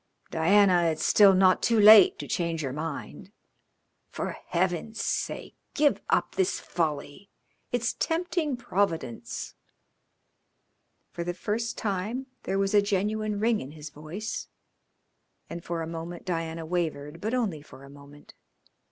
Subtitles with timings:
[0.31, 3.31] "Diana, it's still not too late to change your mind.
[4.09, 7.29] For Heaven's sake give up this folly.
[7.71, 9.53] It's tempting Providence."
[11.11, 14.47] For the first time there was a genuine ring in his voice,
[15.51, 18.33] and for a moment Diana wavered, but only for a moment.